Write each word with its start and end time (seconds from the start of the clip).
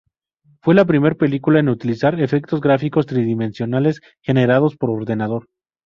Fue 0.63 0.73
la 0.73 0.85
primera 0.85 1.13
película 1.13 1.59
en 1.59 1.69
utilizar 1.69 2.19
efectos 2.19 2.59
gráficos 2.59 3.05
tridimensionales 3.05 4.01
generados 4.23 4.75
por 4.75 4.89
ordenador. 4.89 5.47